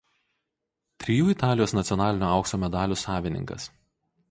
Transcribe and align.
Trijų 1.03 1.27
Italijos 1.33 1.77
nacionalinių 1.79 2.29
aukso 2.31 2.61
medalių 2.65 3.01
savininkas. 3.05 3.71